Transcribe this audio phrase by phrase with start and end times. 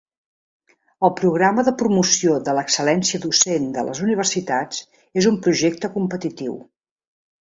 [1.09, 4.81] El Programa de Promoció de l'Excel·lència Docent de les Universitats
[5.23, 6.57] és un projecte competitiu.